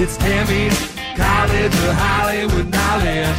It's 0.00 0.16
Tammy's 0.16 0.78
College 1.16 1.74
of 1.74 1.94
Hollywood 1.98 2.70
Knowledge. 2.70 3.36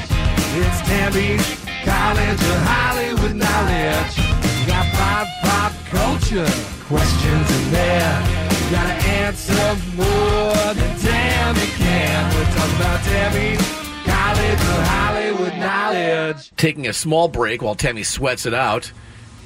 It's 0.59 0.81
Tammy's 0.81 1.39
College 1.85 2.41
of 2.52 2.59
Hollywood 2.67 3.35
Knowledge. 3.38 4.17
We 4.59 4.65
got 4.67 4.85
pop, 4.91 5.27
pop 5.41 5.71
culture 5.85 6.52
questions 6.83 7.49
in 7.49 7.71
there. 7.71 8.21
You 8.52 8.71
gotta 8.71 9.07
answer 9.07 9.77
more 9.95 10.73
than 10.73 10.99
Tammy 10.99 11.65
can. 11.80 12.35
We're 12.35 12.43
talking 12.53 12.75
about 12.75 13.03
Tammy's 13.05 13.61
College 14.03 14.59
of 14.59 14.87
Hollywood 14.91 15.57
Knowledge. 15.59 16.52
taking 16.57 16.87
a 16.87 16.93
small 16.93 17.30
break 17.30 17.61
while 17.61 17.75
Tammy 17.75 18.03
sweats 18.03 18.45
it 18.45 18.53
out 18.53 18.91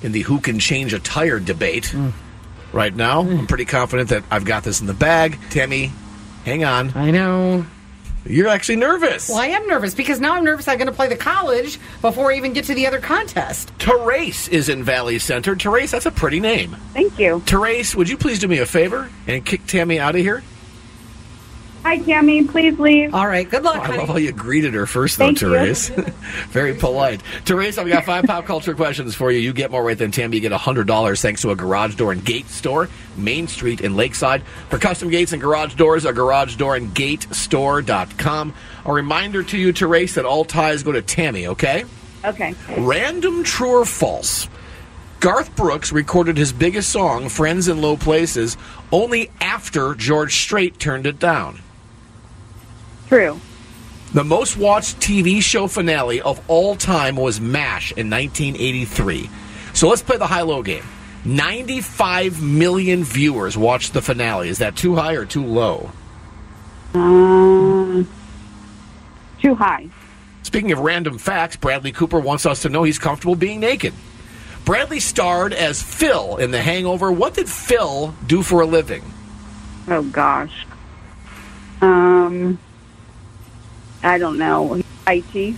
in 0.01 0.13
the 0.13 0.21
who 0.21 0.39
can 0.39 0.57
change 0.57 0.95
a 0.95 0.99
tire 0.99 1.39
debate. 1.39 1.91
Mm. 1.93 2.11
Right 2.71 2.95
now, 2.95 3.19
I'm 3.21 3.45
pretty 3.45 3.65
confident 3.65 4.09
that 4.09 4.23
I've 4.31 4.45
got 4.45 4.63
this 4.63 4.81
in 4.81 4.87
the 4.87 4.95
bag. 4.95 5.37
Tammy, 5.51 5.91
hang 6.45 6.63
on. 6.63 6.91
I 6.95 7.11
know. 7.11 7.65
You're 8.25 8.47
actually 8.47 8.77
nervous. 8.77 9.27
Well, 9.27 9.39
I 9.39 9.47
am 9.47 9.67
nervous 9.67 9.93
because 9.93 10.21
now 10.21 10.35
I'm 10.35 10.45
nervous 10.45 10.67
I'm 10.67 10.77
going 10.77 10.87
to 10.87 10.93
play 10.93 11.09
the 11.09 11.17
college 11.17 11.77
before 12.01 12.31
I 12.31 12.37
even 12.37 12.53
get 12.53 12.65
to 12.65 12.73
the 12.73 12.87
other 12.87 12.99
contest. 12.99 13.69
Therese 13.79 14.47
is 14.47 14.69
in 14.69 14.83
Valley 14.83 15.19
Center. 15.19 15.55
Therese, 15.55 15.91
that's 15.91 16.05
a 16.05 16.11
pretty 16.11 16.39
name. 16.39 16.75
Thank 16.93 17.19
you. 17.19 17.41
Therese, 17.45 17.95
would 17.95 18.07
you 18.07 18.15
please 18.17 18.39
do 18.39 18.47
me 18.47 18.59
a 18.59 18.65
favor 18.65 19.09
and 19.27 19.45
kick 19.45 19.65
Tammy 19.67 19.99
out 19.99 20.15
of 20.15 20.21
here? 20.21 20.41
Hi, 21.83 21.97
Tammy. 21.97 22.45
Please 22.45 22.79
leave. 22.79 23.13
All 23.13 23.27
right. 23.27 23.49
Good 23.49 23.63
luck, 23.63 23.75
Oh, 23.77 23.81
I 23.81 23.85
honey. 23.87 23.97
love 23.99 24.07
how 24.07 24.15
you 24.17 24.31
greeted 24.31 24.73
her 24.73 24.85
first, 24.85 25.17
though, 25.17 25.25
Thank 25.25 25.41
you. 25.41 25.49
Therese. 25.49 25.89
Very 26.49 26.73
polite. 26.73 27.21
Therese, 27.43 27.77
I've 27.77 27.87
got 27.89 28.05
five 28.05 28.23
pop 28.23 28.45
culture 28.45 28.73
questions 28.73 29.15
for 29.15 29.31
you. 29.31 29.39
You 29.39 29.51
get 29.51 29.69
more 29.69 29.83
right 29.83 29.97
than 29.97 30.09
Tammy. 30.11 30.37
You 30.37 30.41
get 30.41 30.53
$100 30.53 31.21
thanks 31.21 31.41
to 31.41 31.51
a 31.51 31.55
garage 31.57 31.95
door 31.95 32.13
and 32.13 32.23
gate 32.23 32.47
store, 32.47 32.87
Main 33.17 33.47
Street 33.49 33.81
in 33.81 33.97
Lakeside. 33.97 34.43
For 34.69 34.79
custom 34.79 35.09
gates 35.09 35.33
and 35.33 35.41
garage 35.41 35.75
doors, 35.75 36.05
a 36.05 36.13
garage 36.13 36.55
door 36.55 36.77
and 36.77 36.93
gate 36.95 37.27
store.com. 37.35 38.53
A 38.85 38.91
reminder 38.93 39.43
to 39.43 39.57
you, 39.57 39.73
Therese, 39.73 40.15
that 40.15 40.25
all 40.25 40.45
ties 40.45 40.83
go 40.83 40.93
to 40.93 41.01
Tammy, 41.01 41.47
okay? 41.47 41.83
Okay. 42.23 42.55
Random 42.77 43.43
true 43.43 43.81
or 43.81 43.85
false? 43.85 44.47
Garth 45.19 45.53
Brooks 45.57 45.91
recorded 45.91 46.37
his 46.37 46.53
biggest 46.53 46.89
song, 46.89 47.27
Friends 47.29 47.67
in 47.67 47.81
Low 47.81 47.97
Places, 47.97 48.55
only 48.91 49.29
after 49.41 49.95
George 49.95 50.35
Strait 50.35 50.79
turned 50.79 51.05
it 51.05 51.19
down. 51.19 51.59
True. 53.13 53.39
The 54.15 54.23
most 54.23 54.57
watched 54.57 54.99
TV 54.99 55.39
show 55.39 55.67
finale 55.67 56.19
of 56.19 56.41
all 56.47 56.75
time 56.75 57.15
was 57.15 57.39
MASH 57.39 57.91
in 57.91 58.09
1983. 58.09 59.29
So 59.75 59.87
let's 59.87 60.01
play 60.01 60.17
the 60.17 60.25
high 60.25 60.41
low 60.41 60.63
game. 60.63 60.83
95 61.23 62.41
million 62.41 63.03
viewers 63.03 63.55
watched 63.55 63.93
the 63.93 64.01
finale. 64.01 64.49
Is 64.49 64.57
that 64.57 64.75
too 64.75 64.95
high 64.95 65.13
or 65.13 65.25
too 65.25 65.45
low? 65.45 65.91
Um, 66.95 68.09
too 69.39 69.53
high. 69.53 69.89
Speaking 70.41 70.71
of 70.71 70.79
random 70.79 71.19
facts, 71.19 71.55
Bradley 71.55 71.91
Cooper 71.91 72.19
wants 72.19 72.47
us 72.47 72.63
to 72.63 72.69
know 72.69 72.81
he's 72.81 72.97
comfortable 72.97 73.35
being 73.35 73.59
naked. 73.59 73.93
Bradley 74.65 74.99
starred 74.99 75.53
as 75.53 75.83
Phil 75.83 76.37
in 76.37 76.49
The 76.49 76.63
Hangover. 76.63 77.11
What 77.11 77.35
did 77.35 77.47
Phil 77.47 78.15
do 78.25 78.41
for 78.41 78.61
a 78.61 78.65
living? 78.65 79.03
Oh 79.87 80.01
gosh. 80.01 80.65
Um, 81.79 82.57
I 84.03 84.17
don't 84.17 84.37
know. 84.37 84.81
IT. 85.07 85.55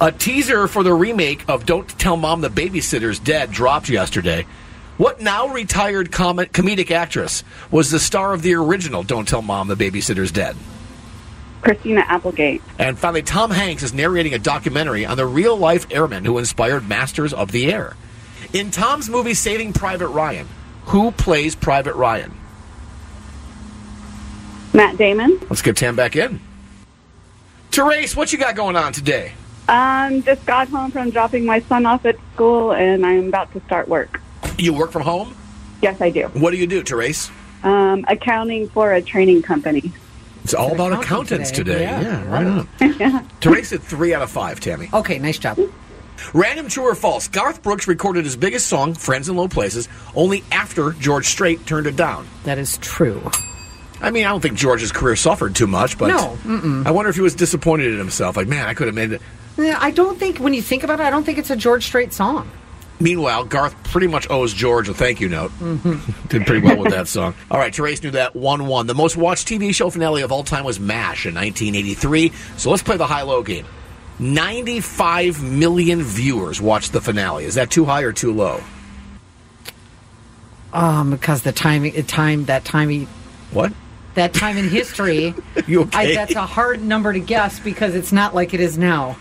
A 0.00 0.12
teaser 0.12 0.68
for 0.68 0.82
the 0.82 0.92
remake 0.92 1.48
of 1.48 1.64
Don't 1.64 1.88
Tell 1.88 2.16
Mom 2.16 2.40
the 2.40 2.50
Babysitter's 2.50 3.18
Dead 3.18 3.50
dropped 3.50 3.88
yesterday. 3.88 4.46
What 4.98 5.20
now 5.20 5.48
retired 5.48 6.10
com- 6.10 6.38
comedic 6.38 6.90
actress 6.90 7.44
was 7.70 7.90
the 7.90 7.98
star 7.98 8.32
of 8.32 8.42
the 8.42 8.54
original 8.54 9.02
Don't 9.02 9.28
Tell 9.28 9.42
Mom 9.42 9.68
the 9.68 9.74
Babysitter's 9.74 10.32
Dead? 10.32 10.56
Christina 11.62 12.04
Applegate. 12.06 12.62
And 12.78 12.98
finally, 12.98 13.22
Tom 13.22 13.50
Hanks 13.50 13.82
is 13.82 13.92
narrating 13.92 14.34
a 14.34 14.38
documentary 14.38 15.04
on 15.04 15.16
the 15.16 15.26
real 15.26 15.56
life 15.56 15.86
airmen 15.90 16.24
who 16.24 16.38
inspired 16.38 16.88
Masters 16.88 17.32
of 17.32 17.50
the 17.52 17.72
Air. 17.72 17.96
In 18.52 18.70
Tom's 18.70 19.08
movie 19.08 19.34
Saving 19.34 19.72
Private 19.72 20.08
Ryan, 20.08 20.48
who 20.86 21.10
plays 21.10 21.54
Private 21.56 21.94
Ryan? 21.94 22.32
Matt 24.72 24.96
Damon. 24.96 25.40
Let's 25.48 25.62
get 25.62 25.76
Tam 25.76 25.96
back 25.96 26.16
in. 26.16 26.40
Therese, 27.76 28.16
what 28.16 28.32
you 28.32 28.38
got 28.38 28.56
going 28.56 28.74
on 28.74 28.94
today? 28.94 29.34
Um, 29.68 30.22
just 30.22 30.46
got 30.46 30.66
home 30.68 30.90
from 30.90 31.10
dropping 31.10 31.44
my 31.44 31.60
son 31.60 31.84
off 31.84 32.06
at 32.06 32.16
school, 32.32 32.72
and 32.72 33.04
I'm 33.04 33.28
about 33.28 33.52
to 33.52 33.60
start 33.66 33.86
work. 33.86 34.18
You 34.56 34.72
work 34.72 34.92
from 34.92 35.02
home? 35.02 35.36
Yes, 35.82 36.00
I 36.00 36.08
do. 36.08 36.22
What 36.28 36.52
do 36.52 36.56
you 36.56 36.66
do, 36.66 36.82
Therese? 36.82 37.30
Um, 37.62 38.06
accounting 38.08 38.70
for 38.70 38.94
a 38.94 39.02
training 39.02 39.42
company. 39.42 39.92
It's 40.42 40.54
all 40.54 40.72
about 40.72 40.92
accountant 40.92 41.04
accountants 41.04 41.50
today. 41.50 41.80
today. 41.80 41.82
Yeah. 41.82 42.00
Yeah, 42.00 42.30
right 42.30 42.46
on. 42.46 43.28
Therese 43.42 43.74
at 43.74 43.82
three 43.82 44.14
out 44.14 44.22
of 44.22 44.30
five, 44.30 44.58
Tammy. 44.58 44.88
Okay, 44.94 45.18
nice 45.18 45.36
job. 45.36 45.58
Random 46.32 46.68
true 46.68 46.84
or 46.84 46.94
false? 46.94 47.28
Garth 47.28 47.62
Brooks 47.62 47.86
recorded 47.86 48.24
his 48.24 48.36
biggest 48.36 48.68
song, 48.68 48.94
Friends 48.94 49.28
in 49.28 49.36
Low 49.36 49.48
Places, 49.48 49.86
only 50.14 50.44
after 50.50 50.92
George 50.92 51.26
Strait 51.26 51.66
turned 51.66 51.86
it 51.86 51.96
down. 51.96 52.26
That 52.44 52.56
is 52.56 52.78
true. 52.78 53.30
I 54.00 54.10
mean, 54.10 54.24
I 54.24 54.28
don't 54.28 54.40
think 54.40 54.58
George's 54.58 54.92
career 54.92 55.16
suffered 55.16 55.54
too 55.54 55.66
much, 55.66 55.98
but 55.98 56.08
No, 56.08 56.38
mm-mm. 56.44 56.86
I 56.86 56.90
wonder 56.90 57.08
if 57.08 57.14
he 57.16 57.22
was 57.22 57.34
disappointed 57.34 57.92
in 57.92 57.98
himself. 57.98 58.36
Like, 58.36 58.46
man, 58.48 58.66
I 58.66 58.74
could 58.74 58.86
have 58.86 58.94
made 58.94 59.12
it. 59.12 59.22
I 59.58 59.90
don't 59.90 60.18
think, 60.18 60.38
when 60.38 60.52
you 60.52 60.60
think 60.60 60.82
about 60.84 61.00
it, 61.00 61.04
I 61.04 61.10
don't 61.10 61.24
think 61.24 61.38
it's 61.38 61.50
a 61.50 61.56
George 61.56 61.84
Strait 61.86 62.12
song. 62.12 62.50
Meanwhile, 63.00 63.44
Garth 63.44 63.74
pretty 63.84 64.06
much 64.06 64.28
owes 64.30 64.54
George 64.54 64.88
a 64.88 64.94
thank 64.94 65.20
you 65.20 65.28
note. 65.28 65.52
Did 66.28 66.46
pretty 66.46 66.60
well 66.60 66.78
with 66.78 66.92
that 66.92 67.08
song. 67.08 67.34
All 67.50 67.58
right, 67.58 67.74
Therese 67.74 68.02
knew 68.02 68.10
that 68.12 68.34
1 68.34 68.66
1. 68.66 68.86
The 68.86 68.94
most 68.94 69.16
watched 69.16 69.48
TV 69.48 69.74
show 69.74 69.90
finale 69.90 70.22
of 70.22 70.32
all 70.32 70.44
time 70.44 70.64
was 70.64 70.80
MASH 70.80 71.26
in 71.26 71.34
1983. 71.34 72.32
So 72.56 72.70
let's 72.70 72.82
play 72.82 72.96
the 72.96 73.06
high 73.06 73.22
low 73.22 73.42
game. 73.42 73.66
95 74.18 75.42
million 75.42 76.02
viewers 76.02 76.60
watched 76.60 76.92
the 76.92 77.02
finale. 77.02 77.44
Is 77.44 77.56
that 77.56 77.70
too 77.70 77.84
high 77.84 78.02
or 78.02 78.12
too 78.12 78.32
low? 78.32 78.62
Um, 80.72 81.10
because 81.10 81.42
the 81.42 81.52
timing, 81.52 81.92
the 81.94 82.02
time, 82.02 82.46
that 82.46 82.64
time, 82.64 83.06
What? 83.50 83.72
That 84.16 84.34
time 84.34 84.56
in 84.58 84.68
history, 84.68 85.32
You 85.66 85.82
I, 85.92 86.04
okay? 86.04 86.14
that's 86.14 86.34
a 86.34 86.44
hard 86.44 86.82
number 86.82 87.12
to 87.12 87.20
guess 87.20 87.58
because 87.60 87.94
it's 87.94 88.12
not 88.12 88.34
like 88.34 88.52
it 88.52 88.60
is 88.60 88.76
now. 88.76 89.16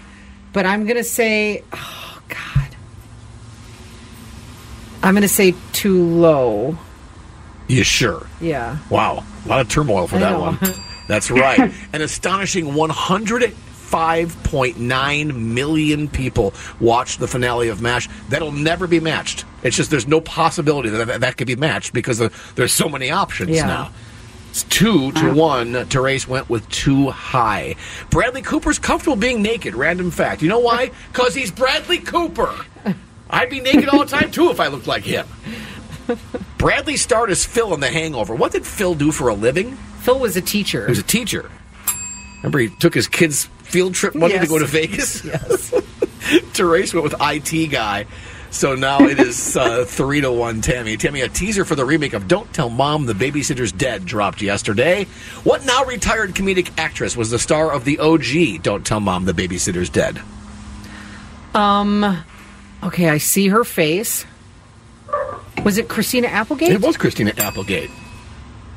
But 0.52 0.66
I'm 0.66 0.84
going 0.86 0.98
to 0.98 1.04
say, 1.04 1.64
oh, 1.74 2.22
God. 2.28 2.70
I'm 5.04 5.14
going 5.14 5.22
to 5.22 5.28
say 5.30 5.54
too 5.74 6.04
low. 6.04 6.78
You 7.68 7.84
sure? 7.84 8.26
Yeah. 8.42 8.78
Wow. 8.90 9.24
A 9.46 9.48
lot 9.48 9.62
of 9.62 9.70
turmoil 9.70 10.08
for 10.08 10.16
I 10.18 10.20
that 10.20 10.32
know. 10.32 10.40
one. 10.40 10.58
That's 11.08 11.30
right. 11.30 11.72
An 11.94 12.02
astonishing 12.02 12.66
105.9 12.68 15.36
million 15.36 16.08
people 16.08 16.54
watched 16.80 17.20
the 17.20 17.28
finale 17.28 17.68
of 17.70 17.80
MASH. 17.82 18.10
That'll 18.30 18.52
never 18.52 18.88
be 18.88 19.00
matched. 19.00 19.46
It's 19.64 19.76
just 19.76 19.92
there's 19.92 20.08
no 20.08 20.22
possibility 20.22 20.90
that 20.90 21.06
that, 21.08 21.22
that 21.22 21.38
could 21.38 21.48
be 21.48 21.56
matched 21.56 21.94
because 21.94 22.18
there's 22.56 22.74
so 22.74 22.90
many 22.90 23.12
options 23.12 23.52
Yeah. 23.52 23.68
now. 23.68 23.92
It's 24.56 24.64
two 24.64 25.12
to 25.12 25.20
uh-huh. 25.20 25.34
one. 25.34 25.86
Therese 25.88 26.30
went 26.30 26.50
with 26.50 26.66
too 26.70 27.10
high. 27.10 27.76
Bradley 28.10 28.42
Cooper's 28.42 28.80
comfortable 28.80 29.18
being 29.18 29.42
naked. 29.42 29.76
Random 29.76 30.12
fact. 30.12 30.42
You 30.42 30.48
know 30.48 30.60
why? 30.60 30.92
Because 31.12 31.36
he's 31.36 31.52
Bradley 31.52 31.98
Cooper. 31.98 32.54
I'd 33.30 33.50
be 33.50 33.60
naked 33.60 33.90
all 33.90 34.00
the 34.00 34.06
time 34.06 34.32
too 34.32 34.52
if 34.52 34.62
I 34.62 34.68
looked 34.68 34.88
like 34.88 35.04
him. 35.04 35.28
Bradley 36.58 36.96
starred 36.96 37.32
as 37.32 37.44
Phil 37.44 37.74
in 37.74 37.82
The 37.82 37.90
Hangover. 37.90 38.34
What 38.34 38.54
did 38.54 38.66
Phil 38.66 38.96
do 38.96 39.12
for 39.12 39.28
a 39.28 39.34
living? 39.34 39.76
Phil 40.00 40.20
was 40.20 40.38
a 40.38 40.42
teacher. 40.42 40.86
He 40.86 40.92
was 40.92 41.00
a 41.00 41.04
teacher. 41.04 41.52
Remember, 42.38 42.60
he 42.60 42.70
took 42.70 42.94
his 42.94 43.08
kids' 43.08 43.50
field 43.64 43.94
trip 43.94 44.16
money 44.16 44.36
to 44.36 44.40
Yes. 44.40 44.50
go 44.50 44.60
to 44.60 44.66
Vegas? 44.66 45.26
Yes. 45.26 45.70
Therese 46.54 46.94
went 46.94 47.04
with 47.04 47.16
IT 47.20 47.72
guy. 47.72 48.06
So 48.56 48.74
now 48.74 49.02
it 49.02 49.20
is 49.20 49.58
uh, 49.58 49.84
three 49.84 50.22
to 50.22 50.32
one, 50.32 50.62
Tammy. 50.62 50.96
Tammy, 50.96 51.20
a 51.20 51.28
teaser 51.28 51.66
for 51.66 51.76
the 51.76 51.84
remake 51.84 52.14
of 52.14 52.30
"Don't 52.30 52.52
Tell 52.54 52.70
Mom 52.70 53.06
the 53.06 53.12
Babysitter's 53.12 53.74
Dead" 53.74 54.06
dropped 54.06 54.42
yesterday. 54.42 55.04
What 55.44 55.66
now 55.66 55.84
retired 55.84 56.36
comedic 56.36 56.72
actress 56.80 57.18
was 57.18 57.30
the 57.30 57.38
star 57.38 57.74
of 57.74 57.84
the 57.84 58.00
OG 58.00 58.64
"Don't 58.64 58.86
Tell 58.86 59.02
Mom 59.02 59.26
the 59.26 59.34
Babysitter's 59.34 59.90
Dead"? 59.90 60.22
Um. 61.54 62.24
Okay, 62.82 63.10
I 63.10 63.18
see 63.18 63.50
her 63.50 63.66
face. 63.66 64.26
Was 65.66 65.78
it 65.78 65.90
Christina 65.90 66.28
Applegate? 66.28 66.72
It 66.72 66.82
was 66.82 66.96
Christina 66.96 67.34
Applegate. 67.38 67.92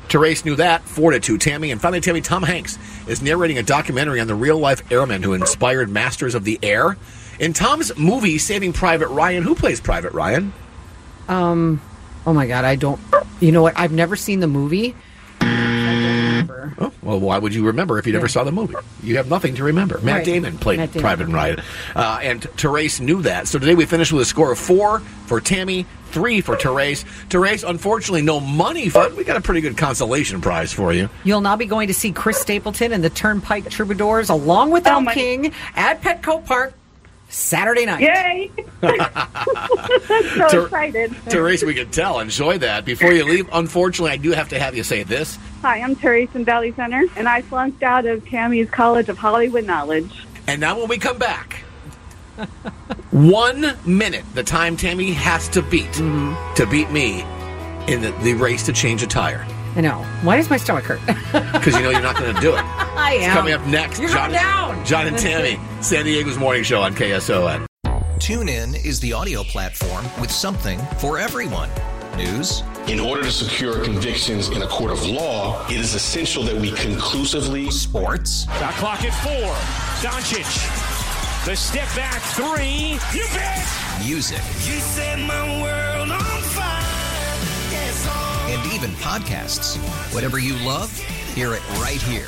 Therese 0.09 0.43
knew 0.43 0.57
that. 0.57 0.81
Four 0.83 1.11
to 1.11 1.21
two, 1.21 1.37
Tammy. 1.37 1.71
And 1.71 1.79
finally, 1.79 2.01
Tammy, 2.01 2.19
Tom 2.19 2.43
Hanks 2.43 2.77
is 3.07 3.21
narrating 3.21 3.57
a 3.57 3.63
documentary 3.63 4.19
on 4.19 4.27
the 4.27 4.35
real 4.35 4.57
life 4.57 4.91
airmen 4.91 5.23
who 5.23 5.31
inspired 5.31 5.89
Masters 5.89 6.35
of 6.35 6.43
the 6.43 6.59
Air. 6.61 6.97
In 7.39 7.53
Tom's 7.53 7.95
movie, 7.97 8.37
Saving 8.37 8.73
Private 8.73 9.07
Ryan, 9.07 9.43
who 9.43 9.55
plays 9.55 9.79
Private 9.79 10.13
Ryan? 10.13 10.51
Um. 11.27 11.81
Oh 12.25 12.33
my 12.33 12.47
God, 12.47 12.65
I 12.65 12.75
don't. 12.75 12.99
You 13.39 13.51
know 13.51 13.61
what? 13.61 13.77
I've 13.79 13.93
never 13.93 14.15
seen 14.15 14.39
the 14.41 14.47
movie. 14.47 14.93
Oh, 16.81 16.91
well, 17.01 17.19
why 17.19 17.37
would 17.37 17.53
you 17.53 17.65
remember 17.65 17.97
if 17.97 18.05
you 18.07 18.13
never 18.13 18.27
saw 18.27 18.43
the 18.43 18.51
movie? 18.51 18.75
You 19.03 19.17
have 19.17 19.29
nothing 19.29 19.55
to 19.55 19.63
remember. 19.63 19.99
Matt 19.99 20.17
Right. 20.17 20.25
Damon 20.25 20.57
played 20.57 20.79
Matt 20.79 20.91
Damon. 20.91 21.01
Private 21.01 21.27
Ryan. 21.27 21.61
Uh, 21.95 22.19
and 22.21 22.43
Therese 22.43 22.99
knew 22.99 23.21
that. 23.23 23.47
So 23.47 23.57
today 23.59 23.75
we 23.75 23.85
finished 23.85 24.13
with 24.13 24.21
a 24.21 24.25
score 24.25 24.51
of 24.51 24.59
four 24.59 24.99
for 25.25 25.41
Tammy, 25.41 25.85
three 26.11 26.41
for 26.41 26.55
Therese. 26.55 27.03
Therese, 27.29 27.63
unfortunately, 27.63 28.21
no 28.21 28.39
money, 28.39 28.89
but 28.89 29.15
we 29.15 29.23
got 29.23 29.35
a 29.37 29.41
pretty 29.41 29.61
good 29.61 29.77
consolation 29.77 30.41
prize 30.41 30.71
for 30.71 30.93
you. 30.93 31.09
You'll 31.23 31.41
now 31.41 31.55
be 31.55 31.65
going 31.65 31.87
to 31.87 31.93
see 31.93 32.11
Chris 32.11 32.39
Stapleton 32.39 32.93
and 32.93 33.03
the 33.03 33.09
Turnpike 33.09 33.69
Troubadours 33.69 34.29
along 34.29 34.71
with 34.71 34.85
Elle 34.87 35.05
King 35.07 35.53
at 35.75 36.01
Petco 36.01 36.45
Park 36.45 36.73
Saturday 37.29 37.85
night. 37.85 38.01
Yay! 38.01 38.51
so 38.81 40.49
Ter- 40.49 40.63
excited. 40.63 41.15
Therese, 41.15 41.63
we 41.63 41.75
can 41.75 41.89
tell. 41.91 42.19
Enjoy 42.19 42.57
that. 42.57 42.85
Before 42.85 43.11
you 43.11 43.23
leave, 43.23 43.47
unfortunately, 43.53 44.11
I 44.11 44.17
do 44.17 44.31
have 44.31 44.49
to 44.49 44.59
have 44.59 44.75
you 44.75 44.83
say 44.83 45.03
this. 45.03 45.37
Hi, 45.61 45.79
I'm 45.79 45.95
Therese 45.95 46.33
in 46.33 46.43
Valley 46.43 46.73
Center, 46.73 47.05
and 47.15 47.29
I 47.29 47.43
flunked 47.43 47.83
out 47.83 48.05
of 48.05 48.27
Tammy's 48.27 48.69
College 48.69 49.09
of 49.09 49.17
Hollywood 49.17 49.65
Knowledge. 49.65 50.25
And 50.47 50.59
now 50.59 50.79
when 50.79 50.89
we 50.89 50.97
come 50.97 51.19
back, 51.19 51.63
one 53.11 53.77
minute, 53.85 54.25
the 54.33 54.43
time 54.43 54.75
Tammy 54.75 55.11
has 55.11 55.47
to 55.49 55.61
beat 55.61 55.85
mm-hmm. 55.91 56.53
to 56.55 56.65
beat 56.65 56.89
me 56.89 57.21
in 57.87 58.01
the, 58.01 58.11
the 58.23 58.33
race 58.33 58.63
to 58.63 58.73
change 58.73 59.03
a 59.03 59.07
tire. 59.07 59.45
I 59.75 59.81
know. 59.81 60.03
Why 60.23 60.37
does 60.37 60.49
my 60.49 60.57
stomach 60.57 60.85
hurt? 60.85 60.99
Because 61.53 61.75
you 61.75 61.81
know 61.81 61.89
you're 61.91 62.01
not 62.01 62.17
going 62.17 62.33
to 62.33 62.41
do 62.41 62.55
it. 62.55 62.88
I 63.09 63.13
It's 63.13 63.33
coming 63.33 63.53
up 63.53 63.65
next. 63.65 63.99
You're 63.99 64.09
John, 64.11 64.31
down. 64.31 64.85
John 64.85 65.07
and 65.07 65.17
Tammy, 65.17 65.59
San 65.81 66.05
Diego's 66.05 66.37
morning 66.37 66.61
show 66.61 66.79
on 66.79 66.93
KSON. 66.93 67.65
TuneIn 68.19 68.85
is 68.85 68.99
the 68.99 69.13
audio 69.13 69.41
platform 69.43 70.05
with 70.21 70.29
something 70.29 70.77
for 70.99 71.17
everyone. 71.17 71.69
News, 72.17 72.61
In 72.87 72.99
order 72.99 73.23
to 73.23 73.31
secure 73.31 73.83
convictions 73.83 74.49
in 74.49 74.61
a 74.61 74.67
court 74.67 74.91
of 74.91 75.03
law, 75.07 75.65
it 75.69 75.77
is 75.77 75.95
essential 75.95 76.43
that 76.43 76.55
we 76.55 76.69
conclusively. 76.73 77.71
sports, 77.71 78.43
Shot 78.59 78.73
clock 78.75 79.03
at 79.03 79.13
four. 79.23 79.55
Doncic. 80.07 80.45
The 81.47 81.55
step 81.55 81.87
back 81.95 82.21
three. 82.37 82.99
You 83.17 83.25
bet. 83.33 83.65
music, 84.05 84.37
You 84.67 84.79
set 84.81 85.17
my 85.17 85.61
world 85.63 86.11
on 86.11 86.41
fire. 86.43 86.83
Yes, 87.71 88.07
and 88.49 88.73
even 88.73 88.91
podcasts. 88.97 89.77
Whatever 90.13 90.37
you 90.37 90.53
love, 90.63 90.95
hear 91.33 91.55
it 91.55 91.67
right 91.79 92.01
here 92.03 92.27